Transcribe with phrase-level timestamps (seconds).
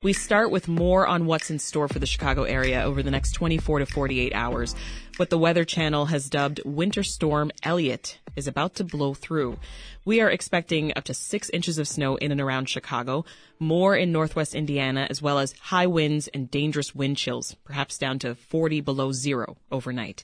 [0.00, 3.32] We start with more on what's in store for the Chicago area over the next
[3.32, 4.76] 24 to 48 hours.
[5.16, 9.58] What the Weather Channel has dubbed Winter Storm Elliott is about to blow through.
[10.04, 13.24] We are expecting up to six inches of snow in and around Chicago,
[13.58, 18.20] more in northwest Indiana, as well as high winds and dangerous wind chills, perhaps down
[18.20, 20.22] to 40 below zero overnight.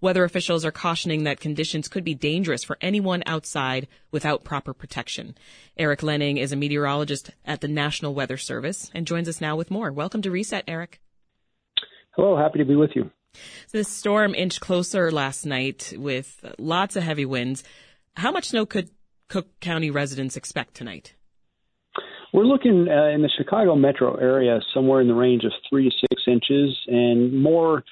[0.00, 5.36] Weather officials are cautioning that conditions could be dangerous for anyone outside without proper protection.
[5.78, 9.70] Eric Lenning is a meteorologist at the National Weather Service and joins us now with
[9.70, 9.90] more.
[9.90, 11.00] Welcome to Reset, Eric.
[12.10, 13.10] Hello, happy to be with you.
[13.66, 17.64] So the storm inched closer last night with lots of heavy winds.
[18.16, 18.90] How much snow could
[19.28, 21.14] Cook County residents expect tonight?
[22.32, 25.96] We're looking uh, in the Chicago metro area somewhere in the range of three to
[26.10, 27.82] six inches and more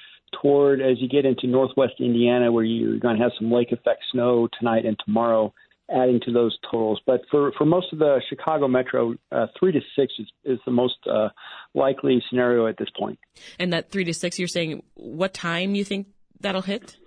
[0.41, 4.03] toward as you get into northwest Indiana, where you're going to have some lake effect
[4.11, 5.53] snow tonight and tomorrow,
[5.89, 6.99] adding to those totals.
[7.05, 10.71] But for, for most of the Chicago metro, uh, three to six is, is the
[10.71, 11.29] most uh,
[11.73, 13.19] likely scenario at this point.
[13.59, 16.07] And that three to six, you're saying what time you think
[16.39, 16.97] that'll hit?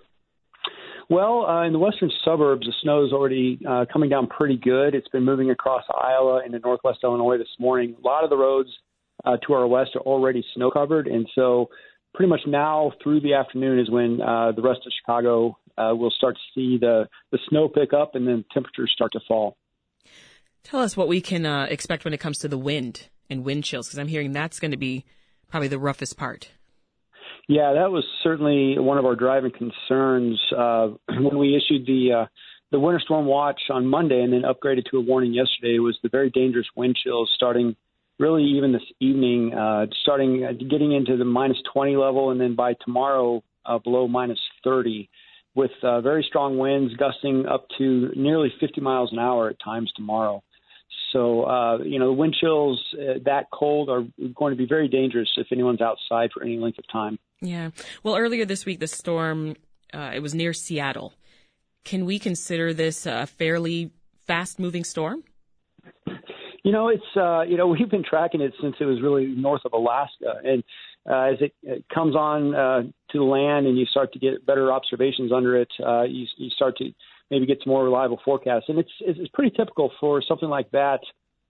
[1.09, 4.93] Well, uh, in the western suburbs, the snow is already uh, coming down pretty good.
[4.93, 7.95] It's been moving across Iowa into northwest Illinois this morning.
[7.97, 8.69] A lot of the roads
[9.25, 11.69] uh, to our west are already snow covered, and so
[12.13, 16.11] pretty much now through the afternoon is when uh, the rest of Chicago uh, will
[16.11, 19.57] start to see the, the snow pick up and then temperatures start to fall.
[20.63, 23.63] Tell us what we can uh, expect when it comes to the wind and wind
[23.63, 25.05] chills, because I'm hearing that's going to be
[25.47, 26.51] probably the roughest part.
[27.47, 32.25] Yeah, that was certainly one of our driving concerns uh, when we issued the uh,
[32.71, 35.79] the winter storm watch on Monday and then upgraded to a warning yesterday.
[35.79, 37.75] Was the very dangerous wind chills starting
[38.19, 42.55] really even this evening, uh, starting uh, getting into the minus 20 level, and then
[42.55, 45.09] by tomorrow uh, below minus 30,
[45.55, 49.91] with uh, very strong winds gusting up to nearly 50 miles an hour at times
[49.95, 50.43] tomorrow.
[51.13, 54.03] So uh, you know the wind chills uh, that cold are
[54.35, 57.17] going to be very dangerous if anyone's outside for any length of time.
[57.41, 57.71] Yeah.
[58.03, 59.55] Well, earlier this week, the storm
[59.93, 61.13] uh, it was near Seattle.
[61.83, 63.91] Can we consider this a fairly
[64.27, 65.23] fast-moving storm?
[66.69, 69.63] You know, it's uh, you know we've been tracking it since it was really north
[69.65, 70.63] of Alaska, and
[71.09, 74.71] uh, as it, it comes on uh, to land and you start to get better
[74.71, 76.91] observations under it, uh, you, you start to
[77.31, 80.99] maybe get some more reliable forecasts, and it's it's pretty typical for something like that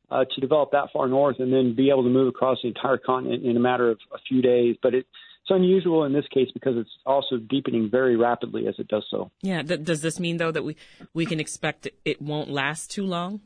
[0.09, 2.97] uh, to develop that far north and then be able to move across the entire
[2.97, 4.77] continent in a matter of a few days.
[4.81, 5.05] But it,
[5.41, 9.31] it's unusual in this case because it's also deepening very rapidly as it does so.
[9.41, 9.63] Yeah.
[9.63, 10.77] Th- does this mean though that we
[11.13, 13.41] we can expect it won't last too long?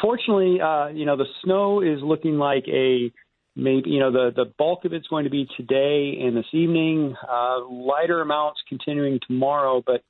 [0.00, 3.12] Fortunately, uh, you know, the snow is looking like a
[3.56, 7.14] maybe you know the the bulk of it's going to be today and this evening.
[7.28, 10.02] Uh, lighter amounts continuing tomorrow, but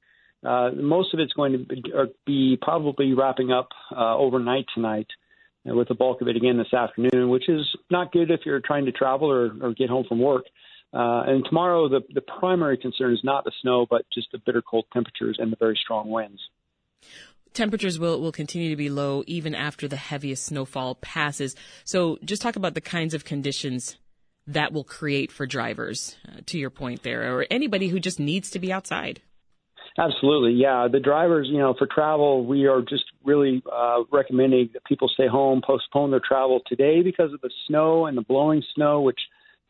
[0.48, 1.82] uh, most of it's going to be,
[2.26, 5.08] be probably wrapping up uh, overnight tonight,
[5.68, 8.60] uh, with the bulk of it again this afternoon, which is not good if you're
[8.60, 10.44] trying to travel or, or get home from work.
[10.92, 14.62] Uh, and tomorrow, the the primary concern is not the snow, but just the bitter
[14.62, 16.40] cold temperatures and the very strong winds.
[17.54, 21.54] Temperatures will, will continue to be low even after the heaviest snowfall passes.
[21.84, 23.96] So just talk about the kinds of conditions
[24.46, 28.50] that will create for drivers, uh, to your point there, or anybody who just needs
[28.50, 29.22] to be outside.
[29.96, 30.88] Absolutely, yeah.
[30.90, 35.28] The drivers, you know, for travel, we are just really uh, recommending that people stay
[35.28, 39.20] home, postpone their travel today because of the snow and the blowing snow, which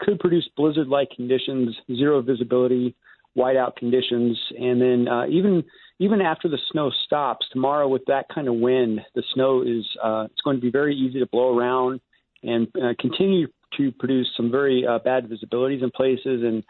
[0.01, 2.97] could produce blizzard-like conditions, zero visibility,
[3.37, 5.63] whiteout conditions, and then uh, even
[5.99, 10.27] even after the snow stops tomorrow with that kind of wind, the snow is uh,
[10.31, 12.01] it's going to be very easy to blow around
[12.43, 13.47] and uh, continue
[13.77, 16.63] to produce some very uh, bad visibilities in places and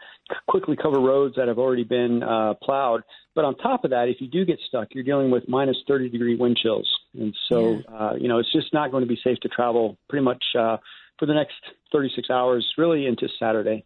[0.47, 3.01] quickly cover roads that have already been uh, plowed.
[3.35, 6.09] But on top of that, if you do get stuck, you're dealing with minus 30
[6.09, 7.95] degree wind chills, and so yeah.
[7.95, 10.77] uh, you know it's just not going to be safe to travel pretty much uh,
[11.19, 11.55] for the next
[11.91, 13.85] 36 hours, really into Saturday.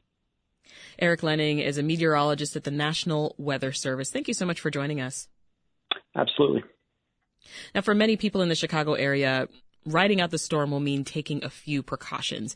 [0.99, 4.11] Eric Lenning is a meteorologist at the National Weather Service.
[4.11, 5.27] Thank you so much for joining us.
[6.15, 6.63] Absolutely.
[7.73, 9.47] Now, for many people in the Chicago area,
[9.85, 12.55] riding out the storm will mean taking a few precautions.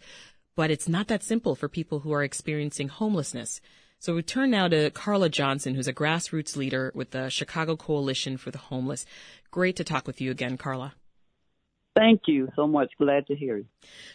[0.56, 3.60] But it's not that simple for people who are experiencing homelessness.
[3.98, 8.38] So we turn now to Carla Johnson, who's a grassroots leader with the Chicago Coalition
[8.38, 9.06] for the Homeless.
[9.50, 10.94] Great to talk with you again, Carla.
[11.96, 12.92] Thank you so much.
[12.98, 13.66] Glad to hear you.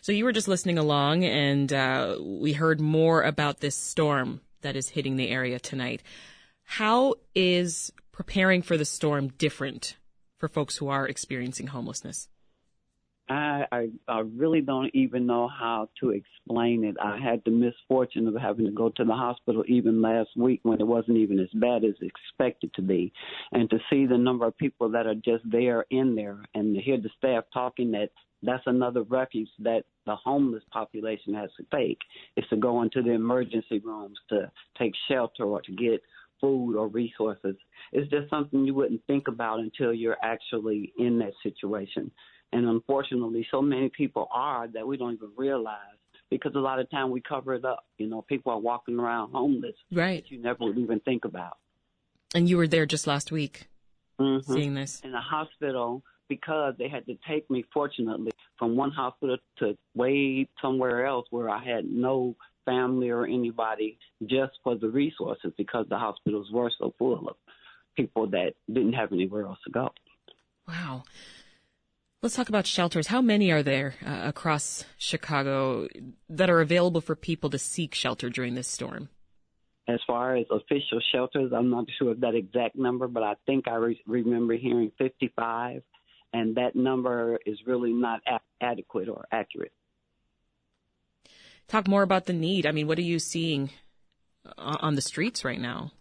[0.00, 4.74] So you were just listening along, and uh, we heard more about this storm that
[4.74, 6.02] is hitting the area tonight.
[6.64, 9.96] How is preparing for the storm different
[10.38, 12.28] for folks who are experiencing homelessness?
[13.28, 16.96] I, I I really don't even know how to explain it.
[17.02, 20.80] I had the misfortune of having to go to the hospital even last week when
[20.80, 23.12] it wasn't even as bad as expected to be,
[23.52, 26.80] and to see the number of people that are just there in there, and to
[26.80, 28.10] hear the staff talking that
[28.42, 31.98] that's another refuge that the homeless population has to take
[32.36, 36.00] is to go into the emergency rooms to take shelter or to get
[36.40, 37.56] food or resources.
[37.92, 42.10] It's just something you wouldn't think about until you're actually in that situation.
[42.52, 45.76] And unfortunately, so many people are that we don't even realize
[46.30, 47.84] because a lot of time we cover it up.
[47.98, 49.74] You know, people are walking around homeless.
[49.92, 50.24] Right.
[50.28, 51.58] you never would even think about.
[52.34, 53.68] And you were there just last week
[54.20, 54.52] mm-hmm.
[54.52, 55.00] seeing this.
[55.02, 60.48] In the hospital because they had to take me, fortunately, from one hospital to way
[60.60, 62.36] somewhere else where I had no
[62.66, 67.36] family or anybody just for the resources because the hospitals were so full of
[67.96, 69.90] people that didn't have anywhere else to go.
[70.66, 71.04] Wow.
[72.20, 73.06] Let's talk about shelters.
[73.06, 75.86] How many are there uh, across Chicago
[76.28, 79.08] that are available for people to seek shelter during this storm?
[79.86, 83.68] As far as official shelters, I'm not sure of that exact number, but I think
[83.68, 85.82] I re- remember hearing 55,
[86.32, 89.72] and that number is really not a- adequate or accurate
[91.68, 92.66] talk more about the need.
[92.66, 93.70] I mean, what are you seeing
[94.56, 95.92] on the streets right now?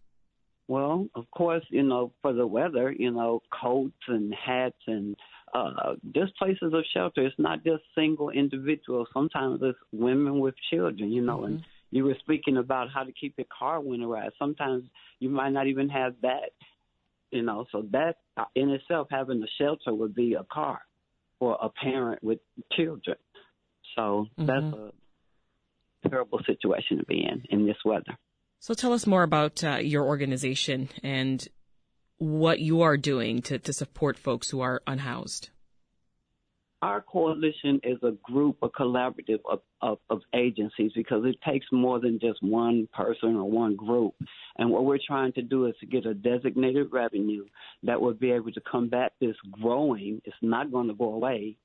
[0.68, 5.16] Well, of course, you know, for the weather, you know, coats and hats and
[5.54, 7.26] uh, just places of shelter.
[7.26, 9.08] It's not just single individuals.
[9.14, 11.54] Sometimes it's women with children, you know, mm-hmm.
[11.54, 14.32] and you were speaking about how to keep your car winterized.
[14.38, 14.84] Sometimes
[15.20, 16.52] you might not even have that,
[17.32, 18.18] you know, so that
[18.56, 20.82] in itself, having a shelter would be a car
[21.40, 22.40] for a parent with
[22.74, 23.18] children.
[23.96, 24.46] So mm-hmm.
[24.46, 24.76] that's
[26.06, 28.18] a terrible situation to be in in this weather.
[28.60, 31.48] So tell us more about uh, your organization and
[32.18, 35.50] what you are doing to, to support folks who are unhoused.
[36.82, 42.00] Our coalition is a group, a collaborative of, of, of, agencies because it takes more
[42.00, 44.14] than just one person or one group.
[44.60, 47.46] And what we're trying to do is to get a designated revenue
[47.82, 51.58] that will be able to combat this growing, it's not going to go away,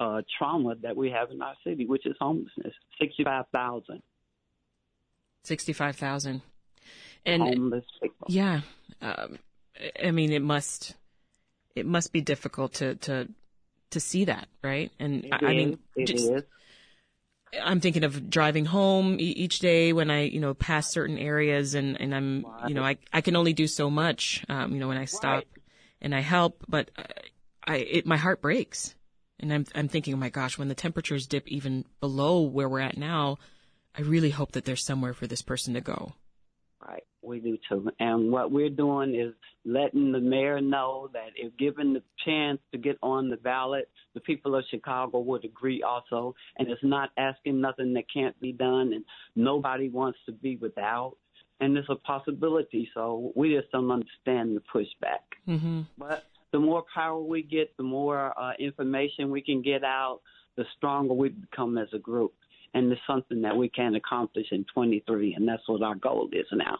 [0.00, 2.72] uh, trauma that we have in our city, which is homelessness.
[2.98, 4.02] Sixty-five thousand.
[5.44, 6.40] Sixty-five thousand.
[7.26, 8.26] And homeless people.
[8.28, 8.62] Yeah,
[9.02, 9.38] um,
[10.02, 10.94] I mean, it must
[11.74, 13.28] it must be difficult to to
[13.90, 14.90] to see that, right?
[14.98, 16.42] And I, I mean, just, is.
[17.62, 22.00] I'm thinking of driving home each day when I, you know, pass certain areas and,
[22.00, 22.68] and I'm, right.
[22.68, 25.34] you know, I, I can only do so much, um, you know, when I stop
[25.34, 25.48] right.
[26.00, 26.90] and I help, but
[27.66, 28.94] I, it, my heart breaks.
[29.40, 32.80] And I'm, I'm thinking, oh my gosh, when the temperatures dip even below where we're
[32.80, 33.38] at now,
[33.96, 36.14] I really hope that there's somewhere for this person to go.
[36.86, 37.90] Right, we do too.
[37.98, 39.32] And what we're doing is
[39.64, 44.20] letting the mayor know that if given the chance to get on the ballot, the
[44.20, 46.34] people of Chicago would agree also.
[46.58, 49.04] And it's not asking nothing that can't be done, and
[49.34, 51.16] nobody wants to be without.
[51.60, 55.24] And it's a possibility, so we just don't understand the pushback.
[55.48, 55.82] Mm-hmm.
[55.96, 60.20] But the more power we get, the more uh, information we can get out,
[60.56, 62.34] the stronger we become as a group.
[62.74, 66.46] And it's something that we can accomplish in 23, and that's what our goal is
[66.52, 66.78] now.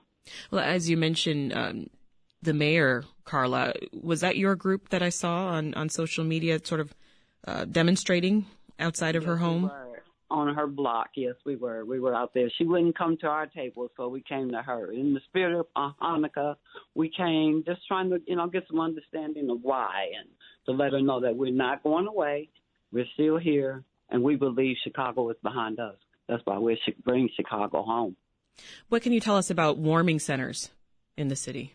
[0.50, 1.88] Well, as you mentioned, um,
[2.42, 6.80] the mayor, Carla, was that your group that I saw on, on social media sort
[6.80, 6.94] of
[7.46, 8.46] uh, demonstrating
[8.78, 9.70] outside of yes, her home?
[10.30, 11.10] on her block.
[11.14, 11.84] Yes, we were.
[11.84, 12.50] We were out there.
[12.58, 14.90] She wouldn't come to our table, so we came to her.
[14.90, 16.56] In the spirit of uh, Hanukkah,
[16.94, 20.28] we came just trying to, you know, get some understanding of why and
[20.66, 22.48] to let her know that we're not going away.
[22.92, 25.96] We're still here, and we believe Chicago is behind us.
[26.28, 28.16] That's why we're bringing Chicago home.
[28.88, 30.70] What can you tell us about warming centers
[31.16, 31.74] in the city?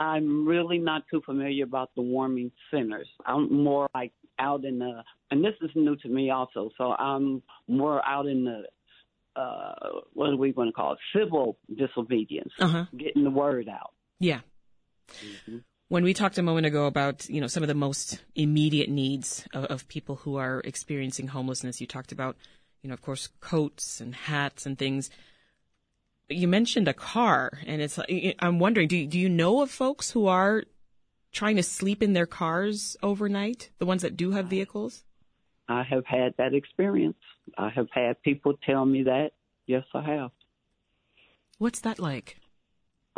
[0.00, 3.08] I'm really not too familiar about the warming centers.
[3.26, 6.70] I'm more like out in the, and this is new to me also.
[6.78, 10.98] So I'm more out in the, uh, what do we want to call it?
[11.16, 12.86] Civil disobedience, uh-huh.
[12.96, 13.92] getting the word out.
[14.20, 14.40] Yeah.
[15.10, 15.58] Mm-hmm.
[15.88, 19.46] When we talked a moment ago about, you know, some of the most immediate needs
[19.54, 22.36] of, of people who are experiencing homelessness, you talked about,
[22.82, 25.10] you know, of course, coats and hats and things
[26.28, 27.98] you mentioned a car, and it's.
[28.38, 30.64] I'm wondering, do do you know of folks who are
[31.32, 33.70] trying to sleep in their cars overnight?
[33.78, 35.04] The ones that do have vehicles.
[35.68, 37.18] I have had that experience.
[37.56, 39.32] I have had people tell me that.
[39.66, 40.30] Yes, I have.
[41.58, 42.37] What's that like?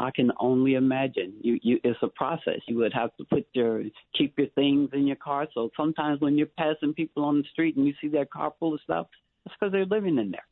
[0.00, 1.34] I can only imagine.
[1.42, 2.60] You, you, it's a process.
[2.66, 3.82] You would have to put your,
[4.16, 5.46] keep your things in your car.
[5.54, 8.74] So sometimes when you're passing people on the street and you see their car full
[8.74, 9.06] of stuff,
[9.44, 10.46] that's because they're living in there.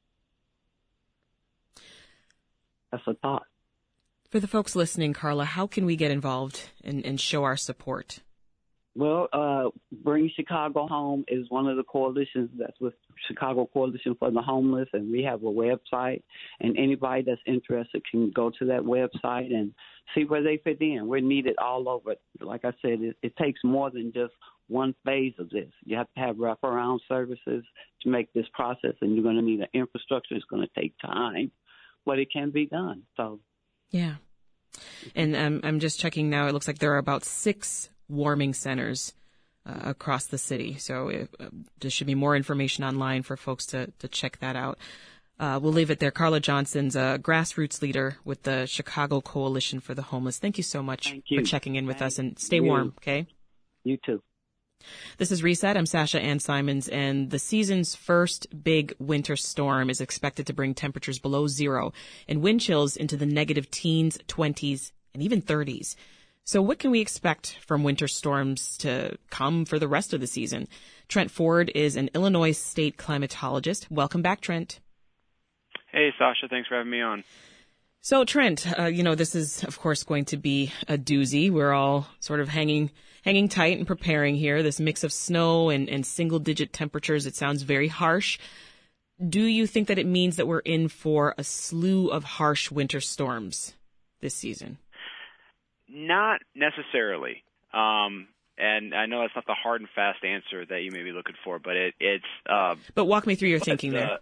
[2.93, 3.47] That's a thought.
[4.31, 8.21] For the folks listening, Carla, how can we get involved and, and show our support?
[8.99, 9.71] Well, uh,
[10.03, 12.95] Bring Chicago Home is one of the coalitions that's with
[13.29, 16.25] Chicago Coalition for the Homeless, and we have a website.
[16.59, 19.73] And anybody that's interested can go to that website and
[20.17, 21.07] see where they fit in.
[21.07, 22.17] We're needed all over.
[22.41, 24.33] Like I said, it, it takes more than just
[24.67, 25.71] one phase of this.
[25.85, 27.63] You have to have wraparound services
[28.03, 30.35] to make this process, and you're going to need an infrastructure.
[30.35, 31.53] It's going to take time,
[32.05, 33.05] but it can be done.
[33.17, 33.39] So,
[33.91, 34.17] yeah.
[35.15, 36.49] And um, I'm just checking now.
[36.49, 39.13] It looks like there are about six warming centers
[39.67, 40.77] uh, across the city.
[40.79, 41.49] So it, uh,
[41.81, 44.79] there should be more information online for folks to to check that out.
[45.39, 46.11] Uh, we'll leave it there.
[46.11, 50.39] Carla Johnson's a grassroots leader with the Chicago Coalition for the Homeless.
[50.39, 51.39] Thank you so much you.
[51.39, 52.65] for checking in with Thank us and stay you.
[52.65, 53.27] warm, okay?
[53.85, 54.23] you too.
[55.19, 55.77] This is Reset.
[55.77, 60.75] I'm Sasha Ann Simons, and the season's first big winter storm is expected to bring
[60.75, 61.93] temperatures below zero
[62.29, 65.97] and wind chills into the negative teens, 20s, and even 30s.
[66.49, 70.27] So what can we expect from winter storms to come for the rest of the
[70.27, 70.67] season?
[71.07, 73.91] Trent Ford is an Illinois state climatologist.
[73.91, 74.81] Welcome back, Trent.
[75.93, 76.49] Hey, Sasha.
[76.49, 77.23] Thanks for having me on.
[78.01, 81.51] So, Trent, uh, you know, this is, of course, going to be a doozy.
[81.51, 82.93] We're all sort of hanging,
[83.25, 84.63] hanging tight and preparing here.
[84.63, 88.39] This mix of snow and, and single digit temperatures, it sounds very harsh.
[89.23, 93.03] Do you think that it means that we're in for a slew of harsh winter
[93.03, 93.75] storms
[94.23, 94.79] this season?
[95.89, 97.43] Not necessarily.
[97.73, 101.13] Um, and I know that's not the hard and fast answer that you may be
[101.13, 102.25] looking for, but it, it's.
[102.49, 104.19] Uh, But walk me through your thinking uh, there.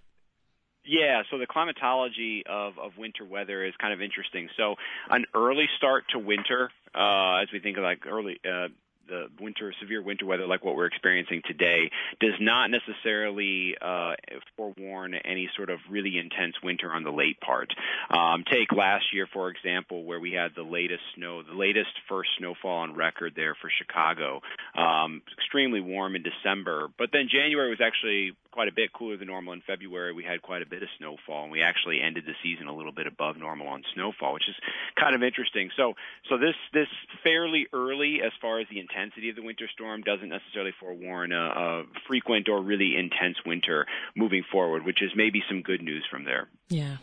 [0.84, 4.48] Yeah, so the climatology of, of winter weather is kind of interesting.
[4.56, 4.76] So
[5.10, 8.68] an early start to winter, uh, as we think of like early, uh,
[9.08, 14.14] the winter, severe winter weather like what we're experiencing today, does not necessarily uh,
[14.56, 17.72] forewarn any sort of really intense winter on the late part.
[18.10, 22.30] Um, take last year, for example, where we had the latest snow, the latest first
[22.38, 24.40] snowfall on record there for Chicago.
[24.76, 29.28] Um, extremely warm in December, but then January was actually quite a bit cooler than
[29.28, 29.52] normal.
[29.52, 32.68] In February, we had quite a bit of snowfall, and we actually ended the season
[32.68, 34.54] a little bit above normal on snowfall, which is
[34.98, 35.68] kind of interesting.
[35.76, 35.92] So,
[36.30, 36.88] so this this
[37.22, 41.36] fairly early as far as the intensity of the winter storm doesn't necessarily forewarn a,
[41.36, 43.84] a frequent or really intense winter
[44.16, 46.48] moving forward, which is maybe some good news from there.
[46.70, 46.96] Yeah.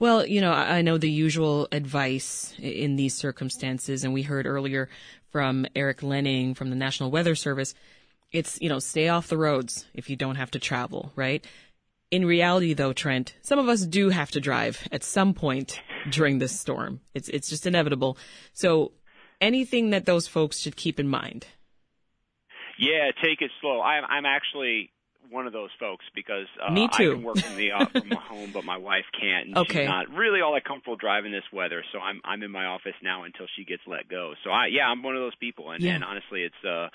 [0.00, 4.88] Well, you know, I know the usual advice in these circumstances, and we heard earlier
[5.30, 7.72] from Eric Lenning from the National Weather Service.
[8.32, 11.44] It's, you know, stay off the roads if you don't have to travel, right?
[12.10, 16.38] In reality, though, Trent, some of us do have to drive at some point during
[16.38, 17.00] this storm.
[17.14, 18.16] It's, it's just inevitable.
[18.52, 18.92] So
[19.40, 21.46] anything that those folks should keep in mind.
[22.78, 23.80] Yeah, take it slow.
[23.80, 24.90] I'm I'm actually
[25.30, 27.14] one of those folks because uh, Me I too.
[27.14, 29.80] can work from the uh, from home, but my wife can't, and Okay.
[29.82, 31.84] she's not really all that comfortable driving this weather.
[31.92, 34.32] So I'm I'm in my office now until she gets let go.
[34.42, 35.94] So I yeah, I'm one of those people, and, Yeah.
[35.94, 36.88] and honestly, it's uh,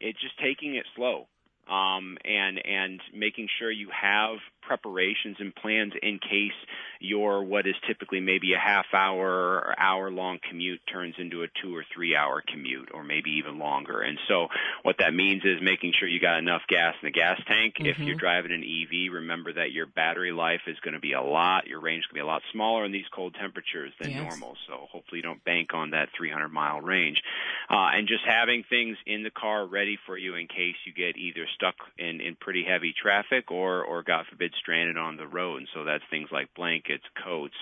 [0.00, 1.26] it's just taking it slow,
[1.68, 6.52] um, and and making sure you have preparations and plans in case
[7.00, 9.26] your what is typically maybe a half hour
[9.58, 13.58] or hour long commute turns into a two or three hour commute or maybe even
[13.58, 14.00] longer.
[14.00, 14.48] And so
[14.82, 17.74] what that means is making sure you got enough gas in the gas tank.
[17.80, 18.06] If Mhm.
[18.06, 21.66] you're driving an EV, remember that your battery life is going to be a lot,
[21.66, 24.18] your range is going to be a lot smaller in these cold temperatures than Yes.
[24.18, 24.56] normal.
[24.66, 27.22] So hopefully you don't bank on that 300 mile range.
[27.68, 31.16] Uh, and just having things in the car ready for you in case you get
[31.16, 35.58] either stuck in, in pretty heavy traffic or, or God forbid, stranded on the road.
[35.58, 37.54] And so that's things like blankets, coats,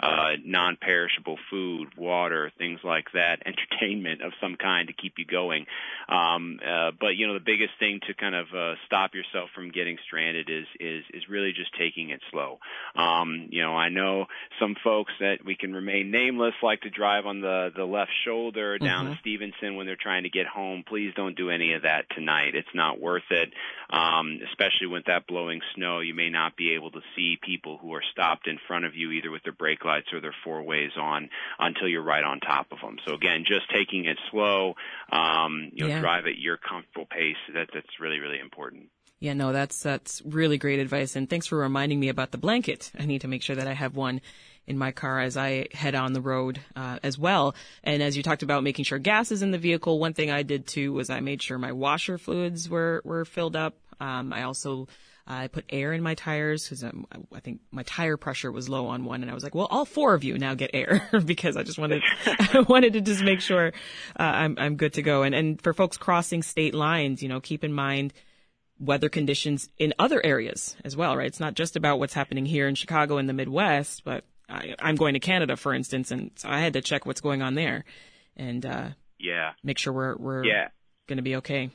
[0.00, 5.66] uh, non-perishable food, water, things like that, entertainment of some kind to keep you going.
[6.08, 9.70] Um, uh, but you know, the biggest thing to kind of uh, stop yourself from
[9.70, 12.58] getting stranded is is is really just taking it slow.
[12.96, 14.26] Um, you know, I know
[14.60, 18.78] some folks that we can remain nameless like to drive on the the left shoulder
[18.78, 19.12] down Mhm.
[19.14, 20.82] to Stevenson when they're trying to get home.
[20.86, 22.54] Please don't do any of that tonight.
[22.54, 23.52] It's not worth it.
[23.90, 27.92] Um, especially with that blowing snow, you may not be able to see people who
[27.94, 30.90] are stopped in front of you either with their brake lights or their four ways
[30.98, 31.28] on
[31.58, 32.96] until you're right on top of them.
[33.06, 34.74] So again, just taking it slow,
[35.10, 36.00] um, you know, Yeah.
[36.00, 37.36] drive at your comfortable pace.
[37.54, 38.90] That that's really really important.
[39.20, 42.92] Yeah, no, that's that's really great advice, and thanks for reminding me about the blanket.
[42.98, 44.20] I need to make sure that I have one
[44.66, 47.54] in my car as I head on the road uh, as well.
[47.82, 50.42] And as you talked about making sure gas is in the vehicle, one thing I
[50.42, 53.74] did too was I made sure my washer fluids were were filled up.
[53.98, 54.86] Um, I also
[55.30, 59.04] I put air in my tires because I think my tire pressure was low on
[59.04, 61.62] one, and I was like, "Well, all four of you now get air," because I
[61.64, 63.68] just wanted I wanted to just make sure
[64.18, 65.22] uh, I'm I'm good to go.
[65.24, 68.14] And and for folks crossing state lines, you know, keep in mind
[68.80, 71.26] weather conditions in other areas as well, right?
[71.26, 74.94] It's not just about what's happening here in Chicago in the Midwest, but I, I'm
[74.96, 77.84] going to Canada, for instance, and so I had to check what's going on there
[78.36, 79.52] and uh, Yeah.
[79.62, 80.68] make sure we're we're Yeah.
[81.06, 81.70] going to be okay.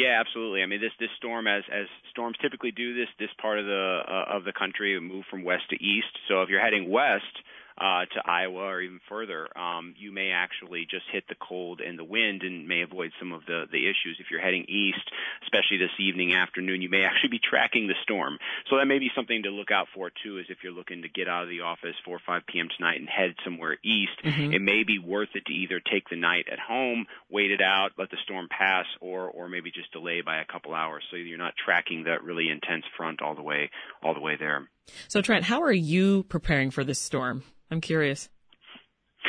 [0.00, 0.62] Yeah, absolutely.
[0.62, 4.00] I mean, this this storm, as as storms typically do, this this part of the
[4.08, 6.14] uh, of the country move from west to east.
[6.26, 7.34] So if you're heading west,
[7.80, 11.98] uh, to Iowa or even further, um, you may actually just hit the cold and
[11.98, 14.18] the wind and may avoid some of the, the issues.
[14.20, 15.08] If you're heading east,
[15.42, 18.38] especially this evening, afternoon, you may actually be tracking the storm.
[18.68, 21.08] So that may be something to look out for too, is if you're looking to
[21.08, 22.68] get out of the office 4 or 5 p.m.
[22.76, 24.52] tonight and head somewhere east, mm-hmm.
[24.52, 27.92] it may be worth it to either take the night at home, wait it out,
[27.98, 31.38] let the storm pass, or or maybe just delay by a couple hours so you're
[31.38, 33.70] not tracking that really intense front all the way
[34.02, 34.68] all the way there.
[35.08, 37.42] So Trent, how are you preparing for this storm?
[37.70, 38.28] I'm curious.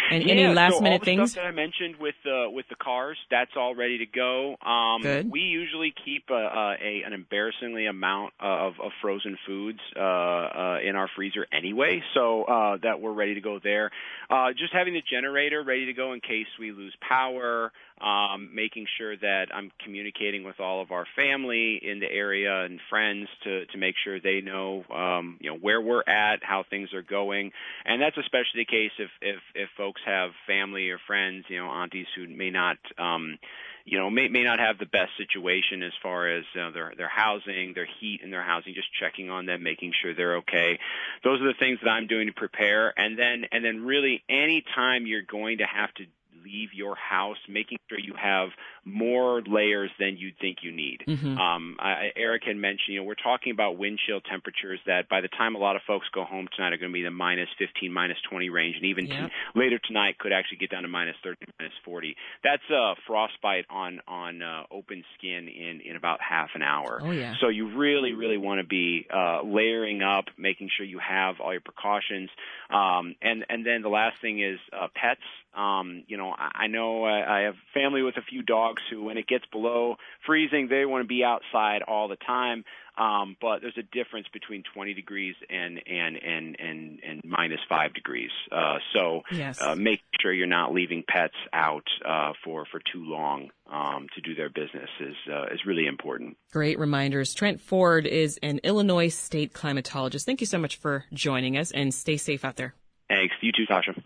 [0.09, 1.31] And yeah, any last so minute all the things?
[1.31, 4.55] Stuff that I mentioned with the with the cars, that's all ready to go.
[4.65, 5.31] Um, Good.
[5.31, 10.77] We usually keep a, a, a an embarrassingly amount of, of frozen foods uh, uh,
[10.83, 13.91] in our freezer anyway, so uh, that we're ready to go there.
[14.29, 18.87] Uh, just having the generator ready to go in case we lose power um, making
[18.97, 23.65] sure that I'm communicating with all of our family in the area and friends to
[23.67, 27.51] to make sure they know um, you know where we're at, how things are going,
[27.85, 31.69] and that's especially the case if if if folks have family or friends, you know,
[31.69, 32.77] aunties who may not.
[32.97, 33.37] Um,
[33.83, 37.09] you know, may may not have the best situation as far as uh, their their
[37.09, 38.73] housing, their heat in their housing.
[38.73, 40.77] Just checking on them, making sure they're okay.
[41.23, 42.93] Those are the things that I'm doing to prepare.
[42.95, 46.05] And then and then really, any time you're going to have to
[46.43, 48.49] leave your house, making sure you have
[48.83, 50.99] more layers than you'd think you need.
[51.07, 51.37] Mm-hmm.
[51.37, 55.21] Um, I, Eric had mentioned, you know, we're talking about wind chill temperatures that by
[55.21, 57.49] the time a lot of folks go home tonight are going to be the minus
[57.59, 59.29] 15, minus 20 range, and even yep.
[59.29, 62.15] t- later tonight could actually get down to minus 30, minus 40.
[62.43, 66.99] That's a frostbite on on uh, open skin in in about half an hour.
[67.01, 67.35] Oh yeah.
[67.39, 71.51] So you really, really want to be uh, layering up, making sure you have all
[71.51, 72.29] your precautions,
[72.69, 75.21] um, and and then the last thing is uh, pets.
[75.55, 79.17] Um, you know, I, know I, I have family with a few dogs who, when
[79.17, 79.95] it gets below
[80.25, 82.63] freezing, they want to be outside all the time.
[82.97, 87.93] Um, but there's a difference between 20 degrees and and and and, and minus five
[87.93, 88.31] degrees.
[88.51, 89.61] Uh, so yes.
[89.61, 94.21] uh, make sure you're not leaving pets out uh, for for too long um, to
[94.21, 96.37] do their business is uh, is really important.
[96.51, 97.33] Great reminders.
[97.33, 100.25] Trent Ford is an Illinois state climatologist.
[100.25, 102.75] Thank you so much for joining us, and stay safe out there.
[103.07, 103.33] Thanks.
[103.41, 104.01] You too, Tasha.